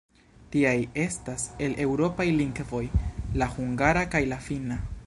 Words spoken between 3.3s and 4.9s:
la hungara kaj la finna.